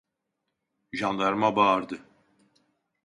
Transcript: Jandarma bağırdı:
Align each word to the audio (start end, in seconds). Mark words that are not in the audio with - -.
Jandarma 0.93 1.55
bağırdı: 1.55 1.99